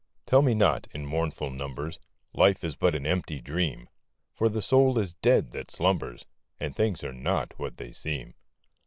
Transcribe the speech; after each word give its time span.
Tell 0.25 0.41
me 0.41 0.55
not, 0.55 0.87
in 0.95 1.05
mournful 1.05 1.51
numbers, 1.51 1.99
Life 2.33 2.63
is 2.63 2.75
but 2.75 2.95
an 2.95 3.05
empty 3.05 3.39
dream! 3.39 3.87
For 4.33 4.49
the 4.49 4.63
soul 4.63 4.97
is 4.97 5.13
dead 5.13 5.51
that 5.51 5.69
slumbers. 5.69 6.25
And 6.59 6.75
things 6.75 7.03
are 7.03 7.13
not 7.13 7.53
what 7.59 7.77
they 7.77 7.91
seem. 7.91 8.33